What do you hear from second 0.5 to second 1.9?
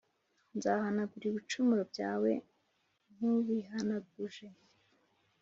Nzahanagura ibicumuro